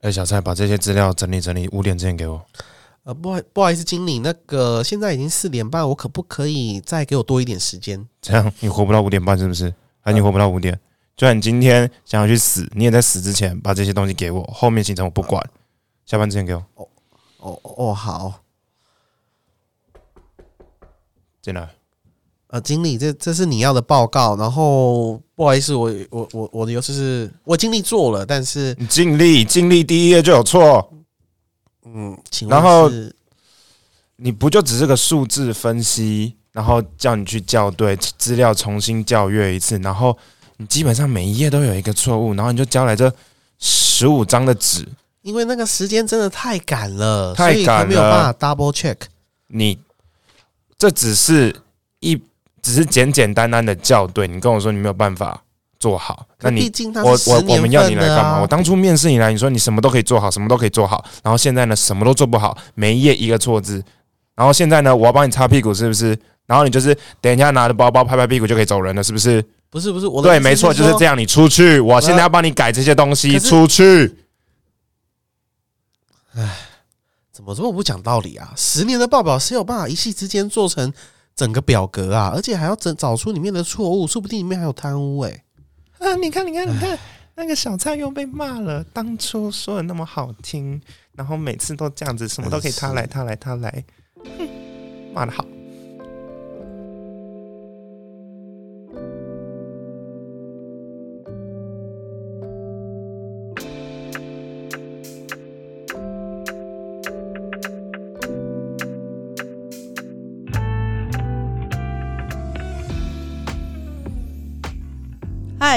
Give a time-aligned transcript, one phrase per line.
[0.00, 2.40] 哎，小蔡，把这些资料整理整理，五点之前给我。
[3.02, 8.06] 呃，不好不好意思，经理，那个现在已经四点半，我可不可以再给我多一点时间？
[8.20, 9.74] 这样你活不到五点半是不是？
[10.00, 10.78] 还你活不到五点？
[11.16, 15.44] 就算你今天想要去死，你也在死之前把这些东西给我，后面行程我不管。
[16.06, 16.64] 下班之前给我。
[16.76, 16.88] 哦
[17.38, 18.40] 哦哦，好。
[21.42, 21.77] 进来。
[22.48, 24.36] 呃，经理，这这是你要的报告。
[24.36, 30.90] 然后不好意思，我我我我的意思是，我尽力做了，但是你尽力尽力第一页就有错。
[31.84, 32.90] 嗯，请然后
[34.16, 40.16] 你不就只是个数字分析，然后叫你去校对资料，重新校阅一次，然后
[40.56, 43.12] 你基本上每一页都有一个错误，然后你就交来这
[43.58, 44.86] 十五张的纸，
[45.22, 48.96] 因为那个时间真的太赶了，太赶了，没有办法 double check。
[49.48, 49.78] 你
[50.78, 51.54] 这只是
[52.00, 52.20] 一
[52.68, 55.42] 只是简简单单的校对，你跟我说你没有办法。
[55.80, 56.68] 做好，那你
[57.04, 58.40] 我我我们要你来干嘛？
[58.40, 63.80] 我当初面试你来，你说你什么都可以做好，什么都可以做好，然后现在呢，什么都做不好，每一页一个错字，
[64.34, 66.18] 然后现在呢，我要帮你擦屁股，是不是？
[66.46, 69.40] 然后你就是等一下拿着包包拍拍屁股就可以走人了，是不是？
[69.70, 71.16] 不是不是，我对，没错，就是这样。
[71.16, 74.18] 你出去，我现在要帮你改这些东西，出去。
[76.34, 76.58] 唉，
[77.30, 78.52] 怎么这么不讲道理啊？
[78.56, 80.92] 十年的报表谁有办法一夕之间做成
[81.38, 85.44] 整个表格啊，而且还要整找出里面的错误，说不定里面还有贪污哎。
[86.00, 86.16] 啊！
[86.16, 86.98] 你看，你看，你看，
[87.36, 88.82] 那个小蔡又被骂了。
[88.92, 93.84] 当初说的那么好听，然后每次都这样子，什么都可以他来，他来，他来，
[94.36, 94.48] 哼，
[95.14, 95.44] 骂的好。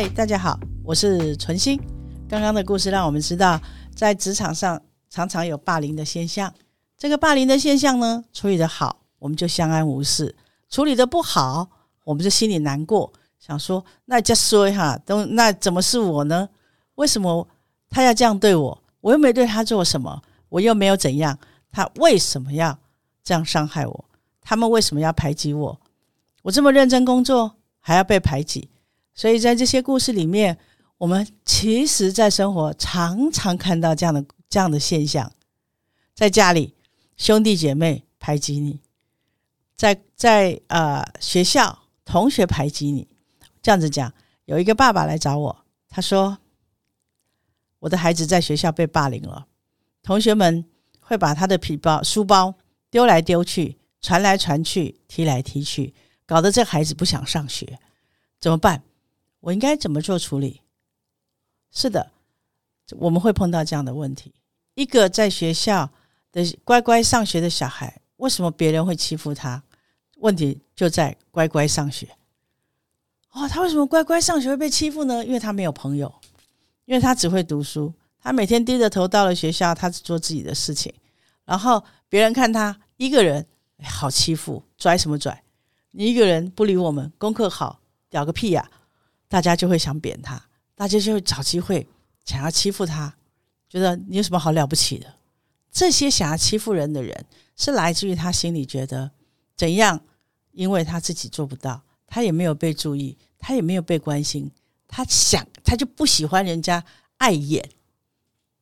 [0.02, 1.80] 嗨，大家好，我是纯心。
[2.28, 3.62] 刚刚的故事让我们知道，
[3.94, 6.52] 在职场上常常有霸凌的现象。
[6.98, 10.34] 这个霸凌的现象呢，处理的好，我们就相安无事；
[10.72, 11.70] 处理的不好，
[12.04, 16.50] 我们就心里难过，想说那再说一下，都那怎么是我呢？
[16.96, 17.48] 为什么
[17.88, 18.84] 他要这样对我？
[19.02, 21.38] 我又没对他做什么，我又没有怎样，
[21.72, 22.76] 他为什么要
[23.24, 24.06] 这样伤害我？
[24.42, 25.80] 他们为什么要排挤我？
[26.42, 28.68] 我这么认真工作，还要被排挤？
[29.14, 30.58] 所以在这些故事里面，
[30.98, 35.32] 我们其实，在生活常常看到这样的这样的现象：
[36.14, 36.76] 在家里，
[37.18, 38.80] 兄弟姐妹排挤你；
[39.76, 43.08] 在在呃学校，同学排挤你。
[43.62, 44.12] 这样子讲，
[44.46, 46.40] 有一个爸爸来找我，他说
[47.80, 49.48] ：“我的孩子在学校被霸凌了，
[50.02, 50.66] 同学们
[51.00, 52.56] 会把他的皮包、书包
[52.90, 55.94] 丢来丢去，传来传去，踢来踢去，
[56.26, 57.78] 搞得这孩子不想上学，
[58.40, 58.82] 怎么办？”
[59.42, 60.62] 我应该怎么做处理？
[61.72, 62.12] 是的，
[62.98, 64.34] 我们会碰到这样的问题：
[64.76, 65.90] 一个在学校
[66.32, 69.64] 的乖乖上学的小孩，为什么别人会欺负他？
[70.18, 72.08] 问题就在乖乖上学。
[73.32, 75.26] 哦，他为什么乖乖上学会被欺负呢？
[75.26, 76.14] 因为他没有朋友，
[76.86, 80.94] 因为他只会读书，他每天低着头到了学校，他只做自己的事情，
[81.46, 83.48] 然后别人看他一个人
[83.84, 85.44] 好欺负，拽什么拽？
[85.92, 87.80] 你一个人不理我们，功课好，
[88.10, 88.70] 屌个屁呀！
[89.32, 90.36] 大家就会想扁他，
[90.76, 91.88] 大家就会找机会
[92.26, 93.16] 想要欺负他，
[93.70, 95.08] 觉得你有什么好了不起的？
[95.72, 97.26] 这些想要欺负人的人，
[97.56, 99.10] 是来自于他心里觉得
[99.56, 100.02] 怎样？
[100.52, 104.52] 因为他自己做不到，他也没有被注意，他也没有被关心，
[104.86, 106.84] 他想他就不喜欢人家
[107.20, 107.70] 碍眼，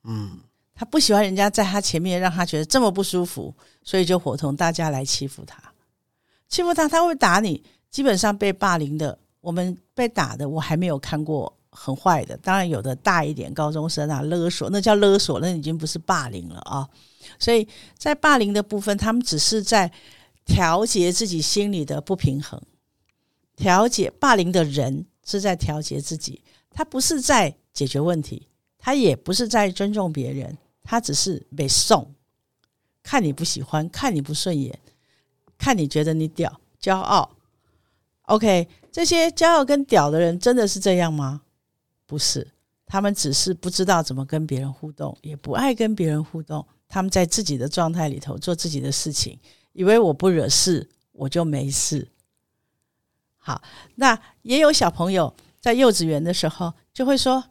[0.03, 0.39] 嗯，
[0.75, 3.51] 他不喜欢人家在他前面让他觉得这么不舒服，
[3.83, 5.73] 所以就伙同大家来欺负他，
[6.47, 7.63] 欺负他，他会打你。
[7.89, 9.17] 基本上被霸凌的。
[9.41, 12.35] 我们被打的，我还没有看过很坏的。
[12.37, 16.87] 当然有的大一点高中生啊，勒索那叫勒索，那已经不是霸凌了啊。
[17.37, 17.67] 所以
[17.97, 19.91] 在霸凌的部分，他们只是在
[20.45, 22.61] 调节自己心里的不平衡，
[23.55, 32.13] 调节霸凌的人是在调节自己，他不是在解决问题，他也不是在尊重别人，他只是被送，
[33.03, 34.77] 看你不喜欢，看你不顺眼，
[35.57, 37.29] 看你觉得你屌，骄傲。
[38.23, 38.67] OK。
[38.91, 41.41] 这些骄傲跟屌的人真的是这样吗？
[42.05, 42.47] 不是，
[42.85, 46.65] 他们只是不知道怎么跟别人互动，也不爱跟别人互动。
[46.87, 49.37] 他们在自己的状态里头做自己的事情，
[49.73, 52.07] 以为我不惹事我就没事。
[53.37, 53.61] 好，
[53.93, 57.43] 那也有小朋友在幼稚园的时候就会说：“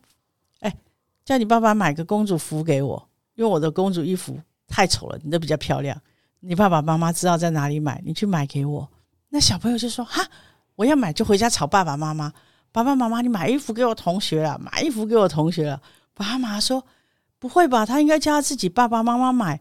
[0.58, 0.76] 哎，
[1.24, 4.36] 叫你爸爸买个公主服给我，因为我的公主衣服
[4.66, 6.00] 太丑了，你的比较漂亮。
[6.40, 8.88] 你爸爸妈妈知道在哪里买，你去买给我。”
[9.30, 10.28] 那小朋友就说：“哈。”
[10.78, 12.32] 我要买就回家吵爸爸妈妈，
[12.70, 15.82] 爸爸妈妈，你买衣服给我同学了，买衣服给我同学了。
[16.14, 16.84] 爸爸妈妈说
[17.40, 17.84] ：“不会吧？
[17.84, 19.60] 他应该叫他自己爸爸妈妈买。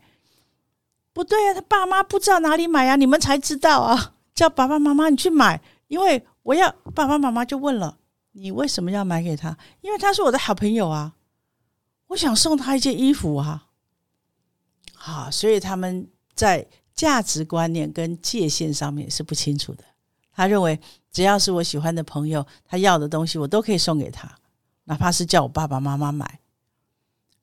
[1.14, 4.14] 不对啊，他爸妈不知道哪里买啊，你们才知道啊！
[4.36, 7.98] 叫爸爸妈妈你去买，因为我要爸爸妈妈就问了，
[8.34, 9.58] 你为什么要买给他？
[9.82, 11.16] 因为他是我的好朋友啊，
[12.10, 13.66] 我想送他一件衣服啊。
[14.94, 19.84] 好，所以他们在价值观念跟界限上面是不清楚的。
[20.38, 20.80] 他认为
[21.12, 24.34] 只要是我喜欢的朋友，他要的东西我都可以送给他，
[24.86, 26.40] 哪怕是叫我爸爸妈妈买。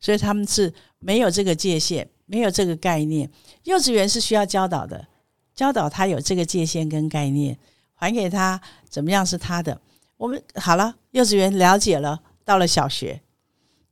[0.00, 2.08] 所以他们是没有这个界限。
[2.26, 3.30] 没有这个概念，
[3.64, 5.06] 幼稚园是需要教导的，
[5.54, 7.58] 教导他有这个界限跟概念，
[7.92, 8.58] 还给他
[8.88, 9.78] 怎么样是他的。
[10.16, 13.20] 我们好了，幼稚园了解了，到了小学，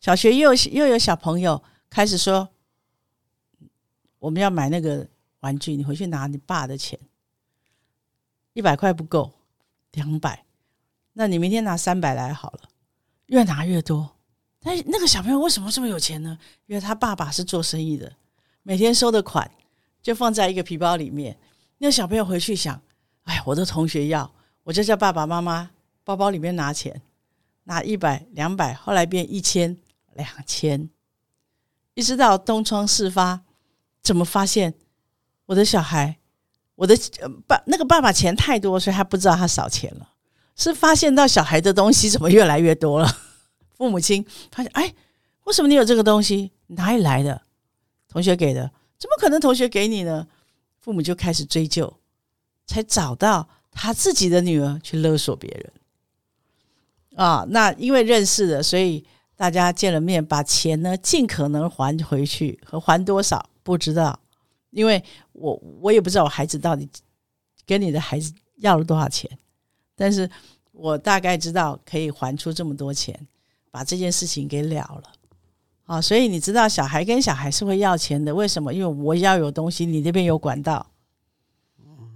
[0.00, 2.48] 小学又又有小朋友开始说，
[4.18, 5.06] 我们要买那个
[5.40, 6.98] 玩具，你回去拿你爸的钱，
[8.52, 9.32] 一百块不够，
[9.92, 10.44] 两百，
[11.12, 12.68] 那你明天拿三百来好了，
[13.26, 14.16] 越拿越多。
[14.60, 16.38] 但那个小朋友为什么这么有钱呢？
[16.66, 18.12] 因为他爸爸是做生意的。
[18.62, 19.50] 每天收的款
[20.00, 21.36] 就放在一个皮包里面。
[21.78, 22.80] 那个小朋友回去想
[23.24, 24.32] ：“哎，我的同学要，
[24.62, 25.70] 我就叫爸爸妈妈
[26.04, 27.02] 包包里面拿钱，
[27.64, 29.76] 拿一百、两百，后来变一千、
[30.12, 30.88] 两千，
[31.94, 33.40] 一直到东窗事发，
[34.00, 34.74] 怎么发现
[35.46, 36.18] 我的小孩，
[36.82, 36.98] 我的
[37.46, 40.08] 爸那个爸爸钱太多，所以他不知道他少钱了，
[40.56, 43.06] 是发现到小孩的东西怎么越来越多了。
[43.76, 44.92] 父母亲发现：哎，
[45.44, 46.50] 为什么你有这个东西？
[46.66, 47.42] 哪里来的？”
[48.10, 50.26] 同学给的，怎么可能同学给你呢？
[50.80, 52.00] 父母就开始追究，
[52.66, 55.72] 才找到他自己的女儿去勒索别人。
[57.14, 59.06] 啊，那因为认识的，所以
[59.36, 64.18] 大家见了面，把钱呢尽可能还回去，和还多少不知道，
[64.72, 65.02] 因为
[65.32, 66.88] 我我也不知道我孩子到底
[67.64, 69.30] 跟你的孩子要了多少钱，
[69.94, 70.28] 但是
[70.72, 73.28] 我大概知道可以还出这么多钱，
[73.70, 75.12] 把这件事情给了了。
[75.84, 78.72] 啊，所以你知道小孩跟小孩是会要钱的，为什么？
[78.72, 80.86] 因为我要有东西，你那边有管道。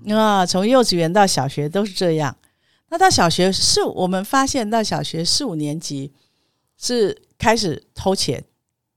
[0.08, 2.36] 啊，从幼稚园到小学都是这样。
[2.88, 6.12] 那到小学四，我们发现到小学四五年级
[6.78, 8.44] 是开始偷钱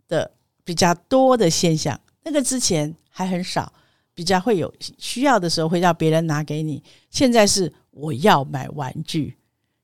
[0.08, 0.32] 的
[0.64, 2.00] 比较多的现象。
[2.24, 3.71] 那个之前还很少，
[4.13, 6.81] 比较会有需要的时候会让别人拿给你。
[7.10, 9.38] 现在是我要买玩具、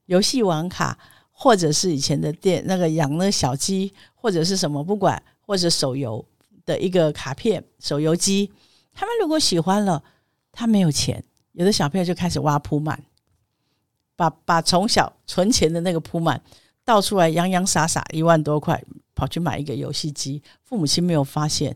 [0.05, 0.97] 游戏王卡。
[1.37, 6.25] 或者是以前的店那个养那小鸡，或者是什么不管，或者手游
[6.65, 8.49] 的一个卡片手游机，
[8.93, 10.01] 他们如果喜欢了，
[10.53, 11.21] 他没有钱，
[11.51, 13.03] 有的小朋友就开始挖铺满，
[14.15, 16.41] 把把从小存钱的那个铺满
[16.85, 18.81] 倒出来，洋洋洒洒一万多块，
[19.13, 21.75] 跑去买一个游戏机，父母亲没有发现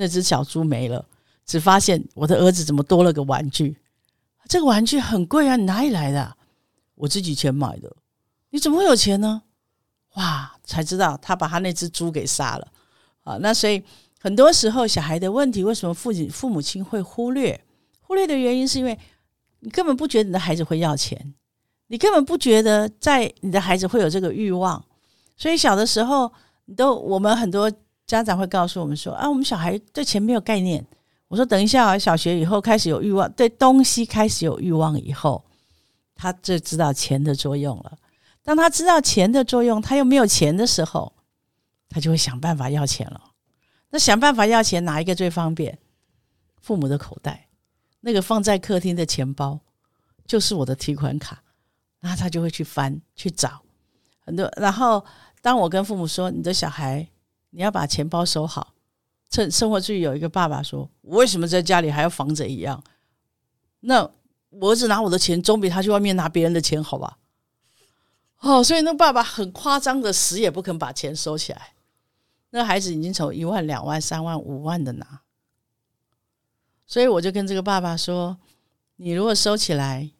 [0.00, 1.04] 那只小猪没了，
[1.44, 3.76] 只发现我的儿子怎么多了个玩具，
[4.48, 6.38] 这个玩具很贵啊，你哪里来的？
[6.94, 7.94] 我自己钱买的。
[8.48, 9.42] 你怎么会有钱呢？
[10.14, 12.66] 哇，才知道他把他那只猪给杀了
[13.24, 13.36] 啊！
[13.42, 13.82] 那所以
[14.18, 17.62] 很多时候小孩的问题，为什么父亲父母亲会忽略？
[18.00, 18.98] 忽略的原因是因为
[19.60, 21.34] 你根本不觉得你的孩子会要钱，
[21.88, 24.82] 你根本不觉得在你的孩子会有这个欲望，
[25.36, 26.32] 所以小的时候
[26.64, 27.70] 你都我们很多
[28.10, 30.84] 家长会告诉我们说啊，我们小孩对钱没有概念。
[31.28, 35.44] 我说等一下，小学以后开始有欲望，对东西开始有欲望以后，
[36.16, 37.96] 他就知道钱的作用了。
[38.42, 41.12] 当他知道钱的作用，他又没有钱的时候，
[41.88, 43.20] 他就会想办法要钱了。
[43.90, 45.78] 那想办法要钱，哪一个最方便？
[46.60, 47.46] 父母的口袋，
[48.00, 49.60] 那个放在客厅的钱包，
[50.26, 51.40] 就是我的提款卡。
[52.00, 53.62] 然后他就会去翻去找
[54.24, 54.50] 很多。
[54.56, 55.04] 然后
[55.40, 57.06] 当我跟父母说：“你的小孩，
[57.50, 58.74] 你要把钱包收好。”
[59.30, 62.82] 趁生活区有一个爸爸说：“我为什么在家里还要防着一样？
[63.80, 64.10] 那
[64.48, 67.18] 我儿子拿我的钱，总比他去外面拿别人的钱好吧？”
[68.40, 71.74] 哦，所以那爸爸很夸张的，死也不肯把钱收起来。
[72.50, 75.20] 那孩子已经从一万、两万、三万、五万的拿，
[76.86, 78.36] 所以我就跟这个爸爸说
[78.96, 80.10] ：“你如果收起来，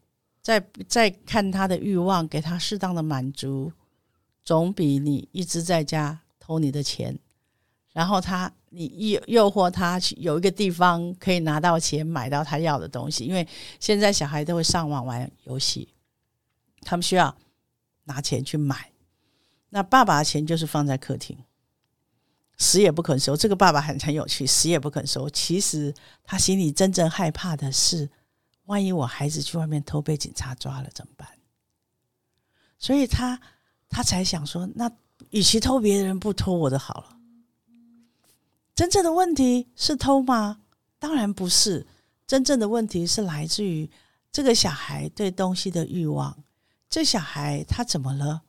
[0.41, 3.73] 再再看他的欲望，给他适当的满足，
[4.45, 7.17] 总比你一直在家偷你的钱，
[7.93, 13.25] 然后他你诱诱惑他去有一个地方可以拿到钱，买到他要的东西。
[13.25, 13.47] 因为
[13.79, 15.95] 现在小孩都会上网玩游戏，
[16.81, 17.33] 他们需要。”
[18.05, 18.91] 拿钱去买，
[19.69, 21.39] 那爸爸的钱就是放在客厅，
[22.57, 23.37] 死也不肯收。
[23.37, 25.31] 这个爸爸很很有趣，死也不肯收。
[25.31, 25.95] 其实
[26.25, 28.11] 他心里真正害怕的是，
[28.65, 31.29] 万一我孩子去外面偷，被警察抓了怎么办？
[32.79, 33.41] 所以他
[33.89, 34.91] 他才想说，那
[35.31, 37.17] 与其偷别人，不偷我的好了。
[38.75, 40.63] 真正的问题是偷吗？
[40.99, 41.87] 当然不是。
[42.27, 43.91] 真正的问题是来自于
[44.31, 46.45] 这个小孩对东西的欲望。
[46.89, 48.43] 这小孩他怎么了？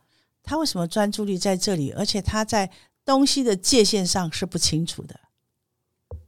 [0.44, 1.92] 他为什么专注力在这里？
[1.92, 2.72] 而且他在
[3.04, 5.20] 东西的界限上是不清楚的。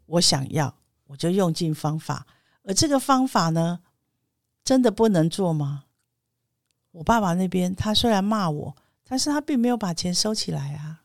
[0.05, 2.27] 我想要，我就用尽方法，
[2.63, 3.79] 而这个方法呢，
[4.63, 5.85] 真的不能做吗？
[6.91, 8.75] 我爸爸那边，他虽然骂我，
[9.13, 11.03] 但是他并没有把钱收起来啊，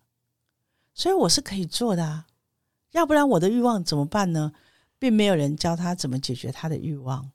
[0.95, 2.27] 所以我是可以做的啊。
[2.93, 4.55] 要不然我的欲望怎么办呢？
[4.99, 7.31] 并没有人教他怎么解决他的欲望，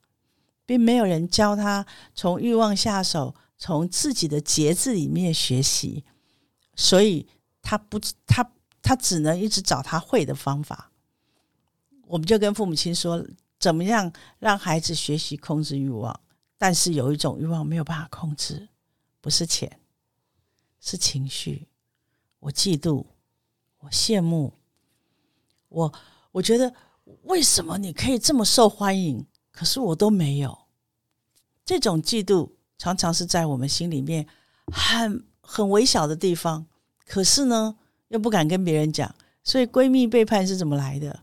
[0.66, 6.04] 并没有人教他从欲望下手，从自己的节制里面学习，
[6.76, 7.28] 所以
[7.62, 8.52] 他不，他
[8.82, 10.92] 他只能一直找他会的方法。
[12.08, 13.24] 我们就跟父母亲说，
[13.60, 16.20] 怎么样让孩子学习控制欲望？
[16.58, 18.70] 但是有一种欲望没有办法控制，
[19.22, 19.80] 不是钱，
[20.84, 21.70] 是情绪。
[22.40, 23.06] 我嫉妒，
[23.80, 24.54] 我羡慕，
[25.70, 25.94] 我
[26.34, 26.76] 我觉得
[27.24, 30.66] 为什么你可以这么受欢迎，可是我都没有？
[31.64, 34.28] 这种嫉妒常常是在我们心里面
[34.74, 36.68] 很很微小的地方，
[37.06, 37.78] 可是呢
[38.10, 39.16] 又不敢跟别人讲。
[39.42, 41.23] 所以闺蜜背叛是怎么来的？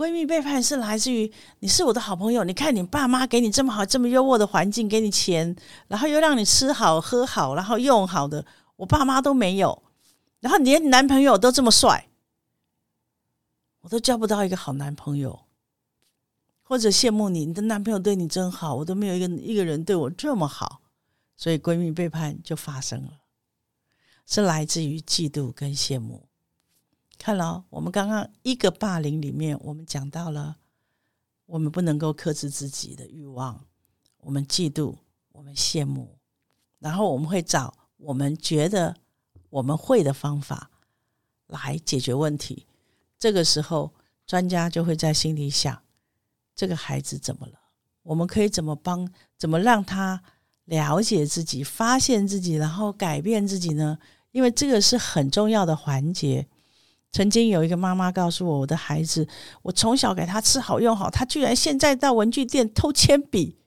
[0.00, 5.54] 闺蜜背叛是来自于你是我的好朋友，你看你爸妈给你这么好、这么优渥的环境，给你钱，
[5.88, 9.82] 然后又让你吃好、喝好，然后用好的，我爸妈都没有，
[10.40, 12.08] 然后连男朋友都这么帅，
[13.80, 15.38] 我都交不到一个好男朋友，
[16.62, 20.80] 或者羡慕你，你的男朋友对你真好，我都没有一个一个人对我这么好，
[21.36, 23.20] 所以闺蜜背叛就发生了，
[24.24, 26.29] 是来自于嫉妒跟羡慕。
[27.20, 30.56] 看了，我们刚刚一个霸凌里面，我们讲到了，
[31.44, 33.66] 我们不能够克制自己的欲望，
[34.22, 34.96] 我们嫉妒，
[35.32, 36.16] 我们羡慕，
[36.78, 38.96] 然后我们会找我们觉得
[39.50, 40.70] 我们会的方法
[41.46, 42.66] 来解决问题。
[43.18, 43.92] 这个时候，
[44.26, 45.82] 专家就会在心里想：
[46.56, 47.60] 这个孩子怎么了？
[48.02, 49.06] 我们可以怎么帮？
[49.36, 50.22] 怎么让他
[50.64, 53.98] 了解自己、发现自己，然后改变自己呢？
[54.30, 56.48] 因为这个是很重要的环节。
[57.12, 59.26] 曾经有一个妈妈告诉我：“我的孩子，
[59.62, 63.58] 我从小给他吃好用好，他居然现在到文具店偷铅笔。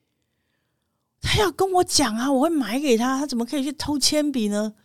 [1.20, 4.76] 他要跟我讲啊，我会买给他，他怎么可以去偷铅笔呢？”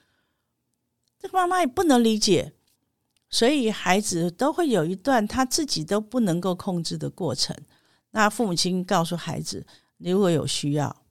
[1.20, 2.52] 这个妈妈也不能理解，
[3.30, 7.56] 所以孩子都会有一段他自己都不能够控制的过程。
[8.10, 9.64] 那父母亲告诉孩子
[9.98, 11.04] ：“你如果有需要，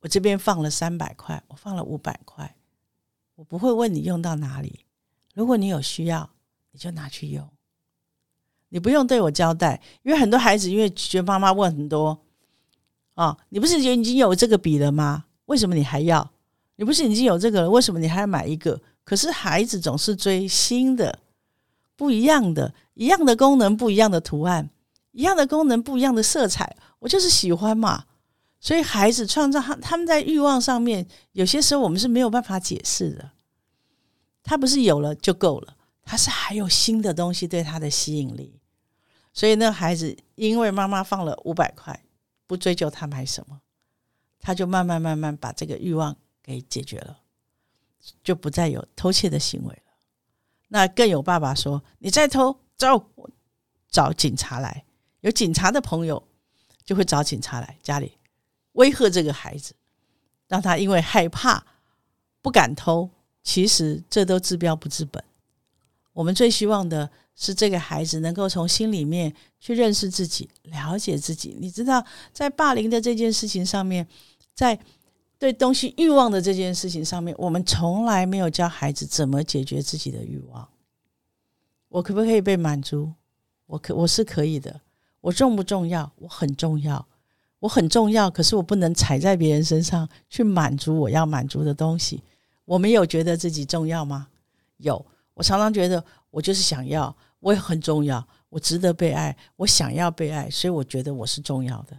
[0.00, 2.56] 我这边放了三百块，我放了五百块，
[3.36, 4.84] 我不会问你用到哪里。
[5.34, 6.28] 如果你有需要。”
[6.72, 7.48] 你就拿去用，
[8.68, 12.18] 你不用对我交代，因为很多孩子因为觉得妈妈问很多
[13.14, 15.24] 啊，你不是已经有这个笔了吗？
[15.46, 16.30] 为什么你还要？
[16.76, 18.80] 你不是已经有这个了，为什么你还要买一个？
[19.02, 21.18] 可是孩子总是追新的、
[21.96, 24.68] 不一样的、一样的功能、不一样的图案、
[25.12, 28.04] 一样的功能、不一样的色彩，我就是喜欢嘛。
[28.60, 33.30] 所以孩子创造他他们在欲望上面，有些时候我们是没有办法解释的。
[34.42, 35.74] 他不是有了就够了。
[36.10, 38.58] 他是还有新的东西对他的吸引力，
[39.34, 42.02] 所以那孩子因为妈妈放了五百块，
[42.46, 43.60] 不追究他买什么，
[44.40, 47.20] 他就慢慢慢慢把这个欲望给解决了，
[48.24, 49.92] 就不再有偷窃的行为了。
[50.68, 53.10] 那更有爸爸说：“你再偷，走，
[53.90, 54.86] 找警察来。”
[55.20, 56.26] 有警察的朋友
[56.84, 58.16] 就会找警察来家里
[58.72, 59.74] 威吓这个孩子，
[60.46, 61.66] 让他因为害怕
[62.40, 63.10] 不敢偷。
[63.42, 65.22] 其实这都治标不治本。
[66.18, 71.56] 我们最希望的是这个孩子能够从心里面去认识自己、了解自己。
[71.60, 74.04] 你知道，在霸凌的这件事情上面，
[74.52, 74.76] 在
[75.38, 80.68] 对东西欲望的这件事情上面，我们从来没有教孩子怎么解决自己的欲望。
[81.88, 83.12] 我可不可以被满足？
[83.66, 84.80] 我可我是可以的。
[85.20, 86.10] 我重不重要？
[86.16, 87.06] 我很重要。
[87.60, 92.20] 我很重要，可是我不能踩在别人身上去满足我要满足的东西。
[92.64, 94.26] 我们有觉得自己重要吗？
[94.78, 95.06] 有。
[95.38, 101.96] 我常常觉得，我就是想要，我也很重要，我值得被爱，我想要被爱，所以我觉得我是重要的。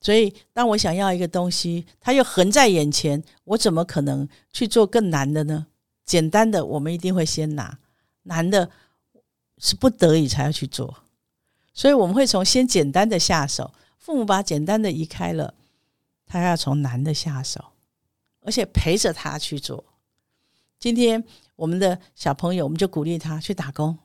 [0.00, 5.66] 所以，当我想要一个东西，它又横在眼前，我怎么可能去做更难的呢？
[6.04, 7.76] 简单的，我们一定会先拿；
[8.22, 8.70] 难的，
[9.58, 10.98] 是不得已才要去做。
[11.72, 13.72] 所以，我们会从先简单的下手。
[13.98, 15.54] 父母把简单的移开了，
[16.24, 17.72] 他要从难的下手，
[18.42, 19.82] 而且陪着他去做。
[20.78, 21.24] 今天。
[21.56, 23.98] 我们的小朋友，我们就鼓励他去打工。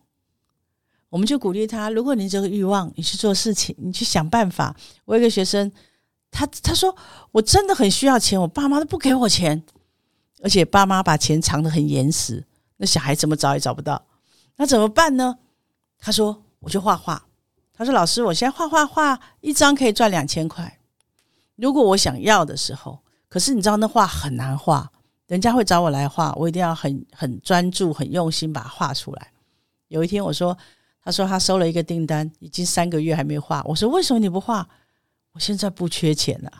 [1.09, 4.75] 我们就鼓励他，如果你这个欲望，你去做事情，你去想办法。
[5.05, 5.71] 我有个学生，
[6.29, 6.95] 他他说
[7.31, 9.63] 我真的很需要钱，我爸妈都不给我钱，
[10.43, 12.45] 而且爸妈把钱藏得很严实，
[12.77, 14.05] 那小孩怎么找也找不到。
[14.57, 15.39] 那怎么办呢？
[15.97, 17.25] 他说我就画画。
[17.73, 20.79] 他说老师，我现在画画画一张可以赚两千块。
[21.55, 24.91] 如果我想要的时候，可是你知道那画很难画。
[25.29, 29.31] 人家会找我来画，我一定要很很专注、很用心把它画出来。
[29.87, 30.57] 有一天我说，
[31.03, 33.61] 他说他收了一个订单，已经三个月还没画。
[33.63, 34.67] 我说为什么你不画？
[35.33, 36.51] 我现在不缺钱了，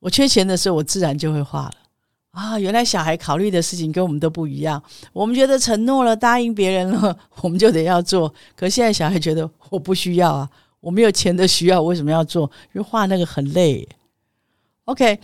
[0.00, 1.74] 我缺钱的时候我自然就会画了。
[2.30, 4.82] 啊，原来小孩考虑的事情跟我们都不一样。
[5.12, 8.32] 我们觉得承诺了、答应别人了，我们就得要做。
[8.54, 12.50] 可现在小孩觉得我不需要啊，我没有钱的需要，为什么要做？
[12.72, 13.86] 因为画那个很累。
[14.86, 15.20] OK，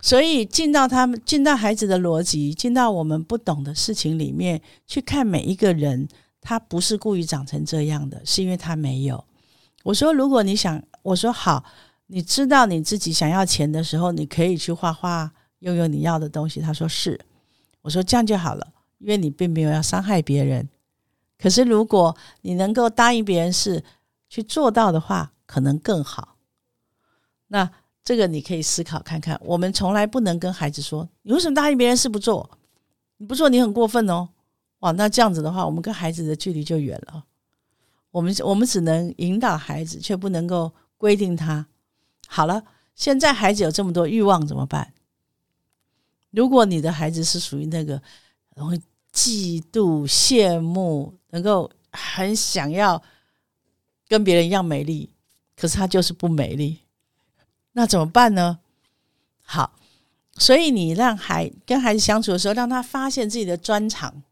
[0.00, 6.06] 所以进到他们、进到孩子的逻辑，进到我们不懂的事情里面去看每一个人，
[6.40, 9.24] 他不是故意长成这样的，是因为他没有。
[9.84, 11.64] 我说，如果你想，我说好，
[12.06, 15.32] 你知道你自己想要钱的时候，你可以去画画。
[15.60, 17.18] 拥有你要的东西，他说是，
[17.80, 18.68] 我说这样就好了，
[18.98, 20.68] 因为你并没有要伤害别人。
[21.38, 23.82] 可是如果你能够答应别人事
[24.28, 26.36] 去做到的话，可能更好。
[27.46, 27.70] 那
[28.04, 29.40] 这个你可以思考看看。
[29.42, 32.58] 我们从来不能跟孩子说，你为什么答应别人事不做？
[33.16, 34.28] 你不做你很过分哦。
[34.80, 37.24] 哇，那这样子的话，我们跟孩子的距离就远了。
[38.10, 41.66] 我们我们只能引导孩子，却不能够规定他。
[42.28, 42.62] 好了，
[42.94, 44.92] 现在孩子有这么多欲望怎么办？
[46.30, 48.02] 如果你的孩子是属于那个
[48.56, 48.80] 容易
[49.12, 53.02] 嫉妒、羡慕，能够很想要
[54.06, 55.10] 跟别人一样美丽，
[55.56, 56.80] 可是他就是不美丽，
[57.74, 58.58] 那怎么办呢？
[59.42, 59.78] 好，
[60.36, 64.22] 所以你让孩跟孩子相处的时候，让他发现自己的专长。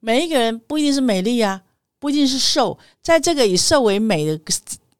[0.00, 1.62] 每一个人不一定是美丽啊，
[1.98, 4.38] 不一定是瘦，在这个以瘦为美的。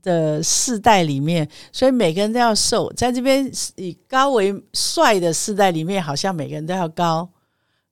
[0.05, 2.93] 的世代里面，所以每个人都要瘦。
[2.93, 7.27] 在这边以高为帅的世代里面，好像每个人都要高、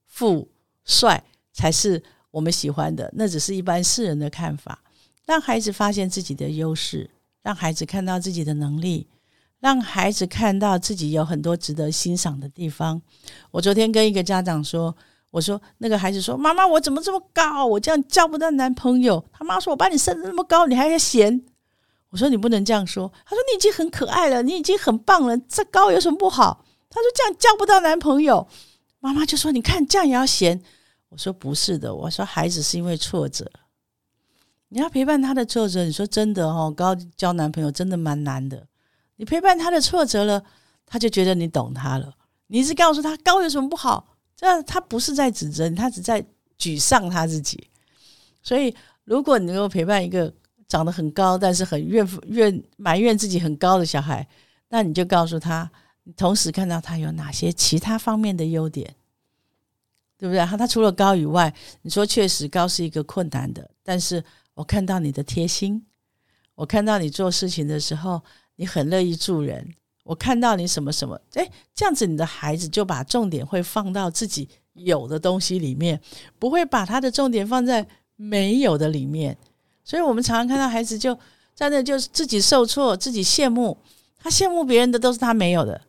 [0.05, 0.47] 富、
[0.85, 3.11] 帅才是我们喜欢的。
[3.15, 4.79] 那只是一般世人的看法。
[5.25, 7.09] 让孩子发现自己的优势，
[7.41, 9.07] 让孩子看到自己的能力，
[9.63, 13.01] 让孩子看到自己有很多值得欣赏的地方。
[13.49, 14.93] 我昨天跟一个家长说
[15.31, 17.65] ：“我说那个孩子说，妈妈，我怎么这么高？
[17.65, 21.45] 我这样交不到男朋友。”他妈说：“我把你生的那么高，你还要嫌？”
[22.11, 23.09] 我说你不能这样说。
[23.25, 26.65] 他说你已经很可爱了，你已经很棒了，这高有什么不好？
[26.89, 28.45] 他说这样交不到男朋友。
[28.99, 30.61] 妈妈就说你看这样也要嫌。
[31.07, 33.49] 我说不是的，我说孩子是因为挫折，
[34.67, 35.85] 你要陪伴他的挫折。
[35.85, 38.67] 你说真的哦，高交男朋友真的蛮难的。
[39.15, 40.43] 你陪伴他的挫折了，
[40.85, 42.13] 他就觉得你懂他了。
[42.47, 44.15] 你是告诉他高有什么不好？
[44.35, 46.25] 这样他不是在指责你，他只在
[46.57, 47.69] 沮丧他自己。
[48.41, 50.33] 所以如果你能够陪伴一个。
[50.65, 54.27] 长得很高，但是很怨怨埋怨自己很高的小孩，
[54.69, 55.69] 那你就告诉他，
[56.03, 58.95] 你同时看到他有哪些其他方面的优点，
[60.17, 60.43] 对不对？
[60.43, 64.23] 他他除了高以外，你说确实高是一个困难的，但是
[64.55, 65.85] 我看到你的贴心，
[66.55, 68.23] 我看到你做事情的时候，
[68.55, 75.99] 你很乐意助人，我看到你什么什么，诶，这样子你的孩子就把重点会放到自己有的东西里面，
[76.37, 77.85] 不会把他的重点放在
[78.15, 79.37] 没有的里面。
[79.83, 81.17] 所以，我们常常看到孩子就
[81.53, 83.77] 在那，就是自己受挫，自己羡慕，
[84.17, 85.81] 他羡慕别人的都是他没有的。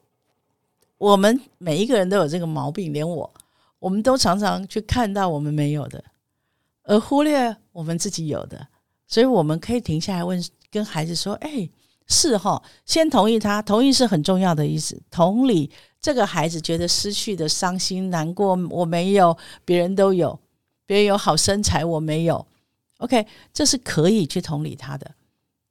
[0.98, 3.32] 我们每一个人都有这个毛病，连我，
[3.78, 6.02] 我们都常常去看到我们没有的，
[6.82, 8.66] 而忽略我们自己有的。
[9.06, 11.68] 所以，我们可以停下来问，跟孩子说：“哎，
[12.06, 15.00] 是哈，先同意他，同意是很重要的意思。
[15.10, 20.38] 同理，这个孩子觉得失去的伤心难过，我没有，别人都有，
[20.84, 22.46] 别人有好身材，我没有。”
[22.98, 25.10] OK，这是可以去同理他的，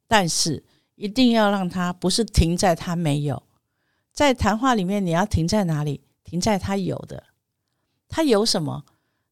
[0.06, 0.62] 但是
[0.94, 3.42] 一定要让他不是停在他没有，
[4.12, 6.00] 在谈话里面你要停在哪里？
[6.22, 7.22] 停在他有的，
[8.08, 8.84] 他有什么？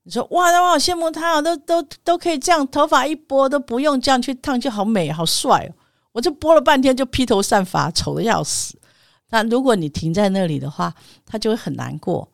[0.04, 5.81] 你说哇，我好羡慕他啊，都都都可以这样，头发一拨都不用这样去烫，就好美好帅哦！
[6.12, 8.78] 我就拨了半天就披头散发，丑的要死。
[9.30, 10.94] 那如果你停在那里的话，
[11.24, 12.28] 他就会很难过。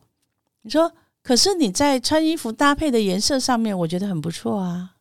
[0.62, 4.96] 你说，可是你在穿衣服搭配的颜色上面，我觉得很不错啊。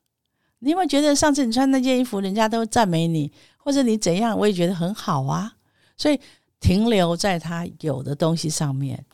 [0.60, 5.54] 你有没有觉得上次你穿那件衣服，人家都赞美你，或者你怎样，我也觉得很好啊。
[5.96, 6.20] 所以
[6.60, 9.06] 停留在他有的东西上面，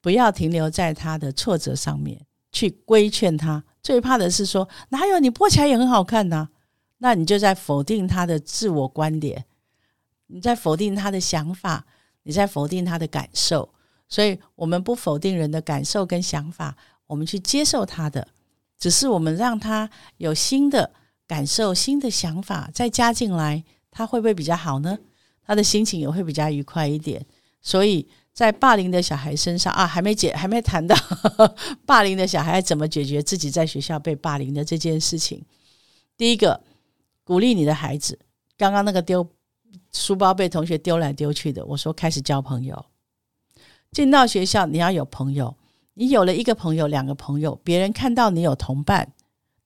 [0.00, 2.20] 不要停留在他的挫折上面
[2.52, 3.62] 去规劝他。
[3.82, 6.48] 最怕的是说，哪有你播起来也很好看呢？
[6.98, 9.44] 那你就在否定他的自我观点，
[10.26, 11.86] 你在否定他的想法，
[12.24, 13.70] 你在否定他的感受。
[14.08, 18.28] 所以我们不否定人的感受跟想法，我们去接受他的。
[18.78, 20.92] 只是我们让他有新的
[21.26, 24.98] 感受、新的想法再加进来，他会不会比较好呢？
[25.44, 27.24] 他的心情也会比较愉快一点。
[27.60, 30.96] 所以在霸凌的小孩身上啊，还没解，还没谈到
[31.84, 35.44] 霸凌的小孩怎么解决自己在学校被霸凌的这件事情。
[36.16, 36.62] 第一个，
[37.28, 38.18] 鼓励你的孩子。
[38.56, 39.28] 刚刚那个丢
[39.92, 42.86] 书包被同学丢来丢去的，我说开始交朋友。
[43.92, 45.54] 进到学校，你要有朋友。
[45.92, 49.12] 你有了一个朋友、两个朋友，别人看到你有同伴，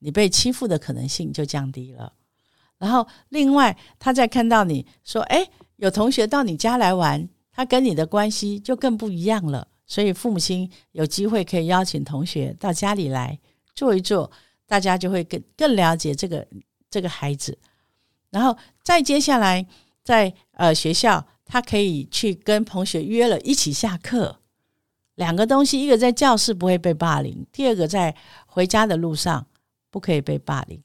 [0.01, 2.13] 你被欺负的可能性就降低了。
[2.79, 13.39] 然后，另外他再看到你说：“哎，有同学到你家来玩，他跟你的关系就更不一样了。”所以，父母亲有机会可以邀请同学到家里来
[13.77, 14.29] 坐一坐，
[14.67, 16.45] 大家就会更更了解这个
[16.93, 17.59] 这个孩子。
[18.31, 19.67] 然后再接下来，
[20.05, 24.39] 在呃学校，他可以去跟同学约了一起下课。
[25.15, 28.15] 两个东西，一个在教室不会被霸凌，第二个在
[28.47, 29.47] 回家的路上
[29.91, 30.83] 不可以被霸凌。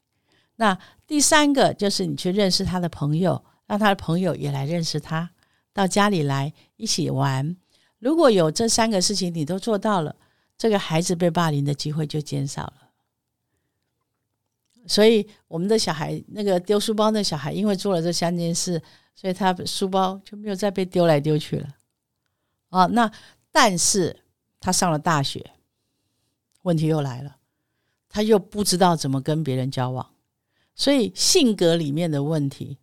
[0.55, 5.29] 那第三个就是你去认识他的朋友，让他的朋友也来认识他，
[5.73, 7.55] 到家里来一起玩。
[7.99, 10.15] 如果有这三个事情你都做到了，
[10.57, 12.86] 这个孩子被霸凌的机会就减少了。
[14.87, 18.81] 所以我们的小孩，那个丢书包的小孩，因为做了这三件事，
[19.13, 21.67] 所以他书包就没有再被丢来丢去了。
[22.69, 23.11] 哦，那
[23.51, 24.23] 但是
[24.59, 25.51] 他上了大学，
[26.63, 27.37] 问题又来了，
[28.09, 30.13] 他又不知道怎么跟别人交往。
[30.73, 32.77] 所以性格里面的问题，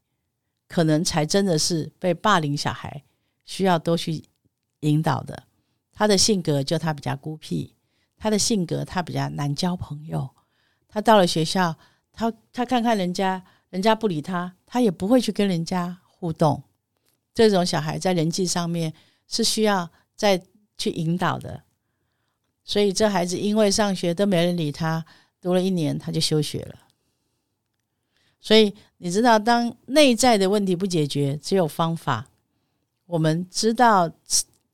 [0.69, 3.05] 可能才真的是被霸凌小孩
[3.45, 4.25] 需要多去
[4.81, 5.45] 引导的。
[5.93, 7.77] 他的性格就他比较孤僻，
[8.17, 10.29] 他的性格他比较难交朋友。
[10.89, 11.77] 他到了学校，
[12.15, 16.63] 他他看看人家人家不理他，他也不会去跟人家互动。
[17.35, 18.93] 这种小孩在人际上面
[19.27, 20.41] 是需要再
[20.79, 21.63] 去引导的。
[22.63, 25.05] 所以这孩子因为上学都没人理他，
[25.41, 26.79] 读了一年他就休学了。
[28.41, 32.27] 所以你知道，当内在的问题不解决，只有方法。
[33.07, 34.11] 我们知道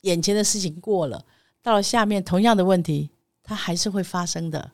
[0.02, 1.24] 眼前的事情过了，
[1.62, 3.10] 到了下面同样的问题，
[3.42, 4.70] 它还是会发生的。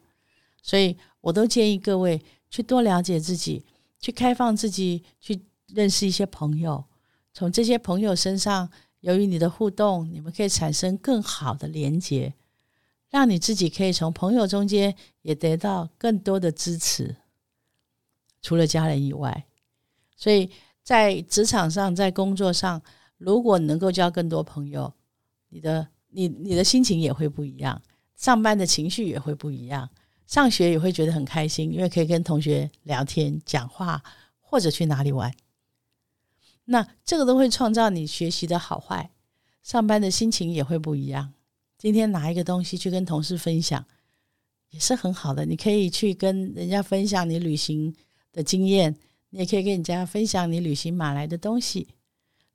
[0.60, 3.64] 所以我都建议各位去多了解自己，
[3.98, 6.84] 去开放自己，去认识一些朋友。
[7.32, 12.34] 从这些朋友身上，由于你的互动，你们可以产生更好的连接，
[13.10, 17.16] 让你自己可以从朋友中间也得到更多的支持。
[18.40, 19.46] 除了家人以外，
[20.16, 20.50] 所以
[20.82, 22.80] 在职场上，在工作上，
[23.18, 24.94] 如果能够交更多朋友，
[25.48, 27.82] 你的你你的心情也会不一样，
[28.14, 29.90] 上班的情绪也会不一样，
[30.26, 34.02] 上学也会觉得很开心，因为可以跟同学聊天、讲话，
[34.40, 35.32] 或者去哪里玩。
[36.64, 39.10] 那这个都会创造你学习的好坏，
[39.62, 41.32] 上班的心情也会不一样。
[41.78, 43.84] 今天拿一个东西去跟同事分享，
[44.70, 45.46] 也是很好的。
[45.46, 47.94] 你可以去跟人家分享你旅行。
[48.32, 48.94] 的经验，
[49.30, 51.88] 你也可以跟人家分享你旅行买来的东西，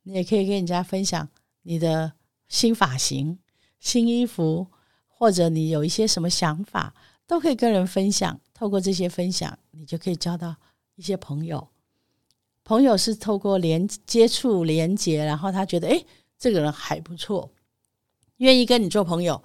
[0.03, 1.27] 你也可以跟人家分享
[1.63, 2.13] 你的
[2.47, 3.39] 新发型、
[3.79, 4.67] 新衣服，
[5.07, 6.93] 或者你有一些什么想法，
[7.31, 8.37] 都可以跟人分享。
[8.53, 10.53] 透过这些分享，你就可以交到
[10.95, 11.65] 一些朋友。
[12.65, 16.03] 朋友是透过连接触、连接，然后他觉得哎，
[16.37, 17.49] 这个人还不错，
[18.35, 19.41] 愿意跟你做朋友，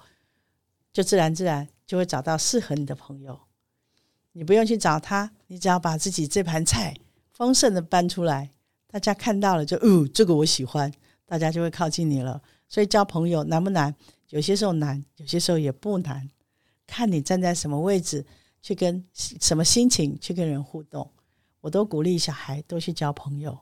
[0.91, 3.39] 就自然自然就会找到适合你的朋友。
[4.33, 6.93] 你不用去找他，你只要把自己这盘菜
[7.31, 8.51] 丰盛的搬出来，
[8.87, 10.91] 大家看到了就哦，这个我喜欢，
[11.25, 12.41] 大家就会靠近你了。
[12.67, 13.95] 所以交朋友难不难？
[14.27, 16.29] 有些时候难，有些时候也不难，
[16.87, 18.25] 看你站在什么位置，
[18.61, 21.07] 去跟什么心情去跟人互动。
[21.61, 23.59] 我都鼓励小孩都去交朋友，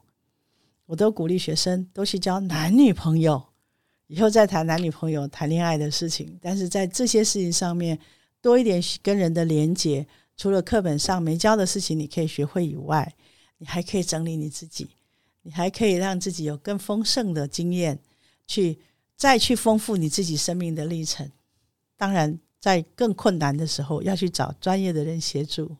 [0.86, 3.44] 我都鼓励学生都去交男女朋友，
[4.08, 6.38] 以后再谈男女朋友谈恋爱的事情。
[6.42, 8.00] 但是在这些事情上面，
[8.42, 10.06] 多一点跟人的连接。
[10.38, 13.16] 除了课本上没教的事情，你可以学会以外，
[13.58, 14.90] 你还可以整理你自己，
[15.44, 17.98] 你还可以让自己有更丰盛的经验，
[18.46, 18.78] 去
[19.16, 21.32] 再去丰富你自己生命的历程。
[21.96, 25.78] 当然，在更困难的时候，要去找专业的人协助，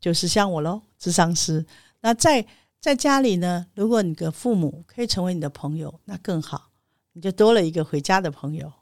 [0.00, 1.64] 就是像我喽，智商师。
[2.00, 2.44] 那在
[2.80, 6.72] 在家里呢，如果你的父母可以成为你的朋友，那更好，
[7.12, 8.72] 你就多了一个回家的朋友。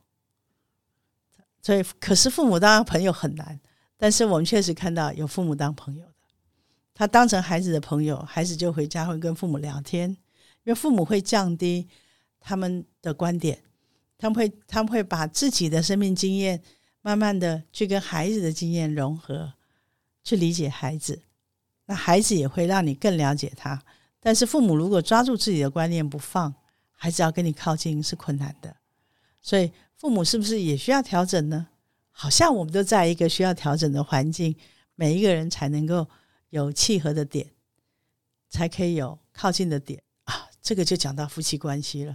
[1.61, 3.61] 所以，可是父母当朋友很难。
[3.99, 6.13] 但是我们确实看到有父母当朋友的，
[6.95, 11.87] 他当成孩子的朋友，孩子就回家会跟父母聊天，因为父母会降低
[12.41, 13.63] 他们的观点，
[14.17, 16.63] 他们会他们会把自己的生命经验
[17.09, 19.55] 慢慢的去跟孩子的经验融合，
[20.23, 21.23] 去理解孩子，
[21.87, 23.83] 那孩子也会让你更了解他。
[24.21, 26.55] 但是父母如果抓住自己的观念不放，
[26.93, 28.77] 孩子要跟你靠近是困难的，
[29.41, 31.69] 所以父母是不是也需要调整呢？
[32.11, 34.55] 好像我们都在一个需要调整的环境，
[34.95, 36.07] 每一个人才能够
[36.51, 37.49] 有契合的点，
[38.51, 40.47] 才可以有靠近的点啊。
[40.61, 42.15] 这个就讲到夫妻关系了。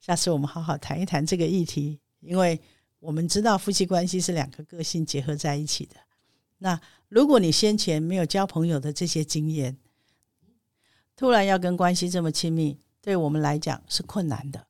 [0.00, 2.58] 下次我们好好谈一谈这个议题，因为
[3.04, 5.96] 我们知道夫妻关系是两个个性结合在一起的。
[6.58, 9.76] 那如果你先前没有交朋友的这些经验，
[11.14, 14.66] 突然要跟关系这么亲密，对我们来讲是困难的，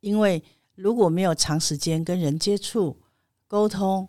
[0.00, 0.42] 因为
[0.74, 3.00] 如果没有长时间跟人接触。
[3.50, 4.06] 沟通，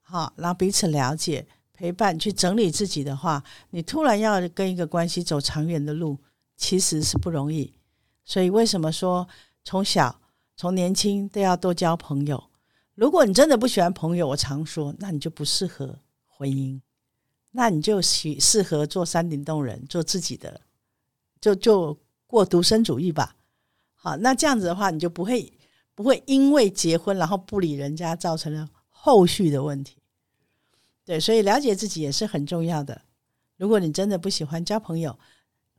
[0.00, 6.16] 好，然后彼此了解、陪伴，去整理自己的话，你突然要跟一个关系走长远的路，
[6.56, 7.74] 其实是不容易。
[8.24, 9.28] 所以为什么说
[9.62, 10.22] 从小
[10.56, 12.42] 从年轻都要多交朋友？
[12.98, 16.80] 如果你真的不喜欢朋友，我常说，那你就不适合婚姻，
[17.52, 20.60] 那你就喜适合做山顶洞人，做自己的，
[21.40, 23.36] 就就过独身主义吧。
[23.94, 25.52] 好，那这样子的话，你就不会
[25.94, 29.98] 不会因为结婚然后不理人家，造成了后续的问题。
[31.04, 33.00] 对，所以了解自己也是很重要的。
[33.56, 35.16] 如果你真的不喜欢交朋友，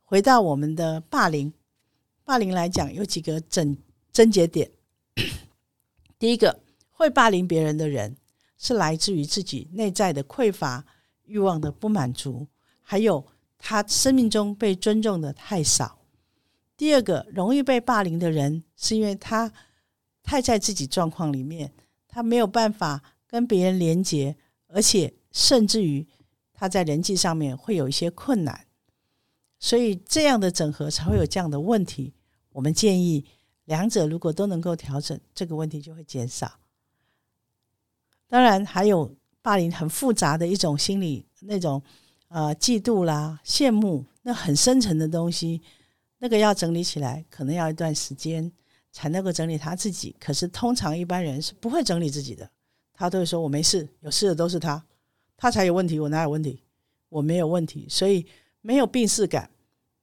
[0.04, 1.52] 回到我们的霸凌。
[2.24, 3.76] 霸凌来讲，有几个整
[4.10, 4.70] 症结点。
[6.18, 6.58] 第一个，
[7.00, 8.14] 会霸凌别人的人，
[8.58, 10.84] 是来自于自己内在的匮乏、
[11.24, 12.46] 欲望的不满足，
[12.82, 15.98] 还有他生命中被尊重的太少。
[16.76, 19.50] 第二个，容易被霸凌的人，是因为他
[20.22, 21.72] 太在自己状况里面，
[22.06, 24.36] 他没有办法跟别人连接，
[24.66, 26.06] 而且甚至于
[26.52, 28.66] 他在人际上面会有一些困难，
[29.58, 32.12] 所以这样的整合才会有这样的问题。
[32.52, 33.24] 我们建议
[33.64, 36.59] 两者如果都能够调整，这个问题就会减少。
[38.30, 41.82] 当然，还有霸凌很复杂的一种心理，那种
[42.28, 45.60] 呃嫉妒啦、羡慕，那很深层的东西，
[46.18, 48.50] 那个要整理起来，可能要一段时间
[48.90, 50.16] 才能够整理他自己。
[50.18, 52.48] 可是通常一般人是不会整理自己的，
[52.94, 54.82] 他都会说我没事，有事的都是他，
[55.36, 56.62] 他才有问题，我哪有问题？
[57.08, 58.24] 我没有问题，所以
[58.60, 59.50] 没有病视感，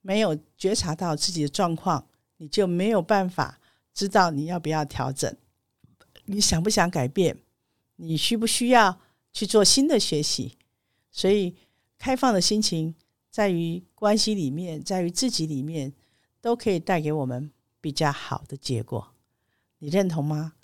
[0.02, 2.04] 没有觉察到自己的状况。
[2.40, 3.58] 你就没有办法
[3.92, 5.36] 知道你要不要调整，
[6.26, 7.36] 你想不想改变，
[8.00, 8.98] 你需不需要
[9.32, 10.56] 去做新的学习？
[11.10, 11.54] 所以，
[11.98, 12.94] 开放的心情
[13.30, 15.92] 在于关系里面，在于自己里面，
[16.40, 19.14] 都可以带给我们比较好的结果。
[19.78, 20.54] 你认同吗？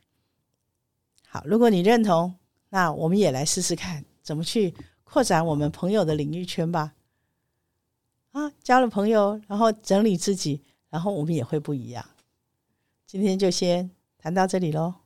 [1.28, 2.34] 好，如果你认同，
[2.70, 6.94] 那我们也来试试看怎么去扩展我们朋友的领域圈吧。
[8.32, 10.62] 啊，交了朋友，然后整理自己。
[10.90, 12.08] 然后我们也会不一样。
[13.04, 15.03] 今天就先谈到这里喽。